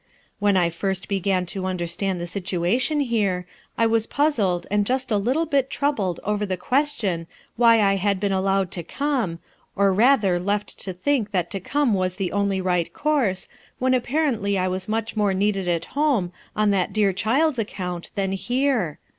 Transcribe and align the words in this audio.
When 0.39 0.57
I 0.57 0.71
first 0.71 1.07
began 1.07 1.45
to 1.45 1.67
understand 1.67 2.19
the 2.19 2.25
situation 2.25 3.01
here, 3.01 3.45
I 3.77 3.85
was 3.85 4.07
puzzled, 4.07 4.65
and 4.71 4.83
just 4.83 5.11
a 5.11 5.17
little 5.17 5.45
bit 5.45 5.69
troubled 5.69 6.19
over 6.23 6.43
the 6.43 6.57
question 6.57 7.27
why 7.55 7.79
I 7.79 7.97
had 7.97 8.19
been 8.19 8.31
allowed 8.31 8.71
to 8.71 8.81
come, 8.81 9.37
or 9.75 9.93
rather 9.93 10.39
left 10.39 10.79
to 10.79 10.93
think 10.93 11.29
that 11.33 11.51
to 11.51 11.59
come 11.59 11.93
was 11.93 12.15
the 12.15 12.31
only 12.31 12.59
right 12.59 12.91
course, 12.91 13.47
when 13.77 13.93
apparently 13.93 14.57
I 14.57 14.67
was 14.67 14.89
much 14.89 15.15
more 15.15 15.35
needed 15.35 15.67
at 15.67 15.85
home 15.93 16.31
on 16.55 16.71
that 16.71 16.93
dear 16.93 17.13
child's 17.13 17.59
account, 17.59 18.09
than 18.15 18.31
here. 18.31 18.97